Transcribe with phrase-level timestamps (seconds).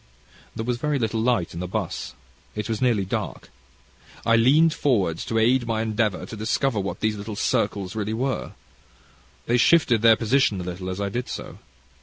[0.55, 2.15] "There was very little light in the 'bus.
[2.55, 3.51] It was nearly dark.
[4.25, 8.53] I leaned forward to aid my endeavour to discover what these little circles really were.
[9.45, 11.59] They shifted position a little as I did so.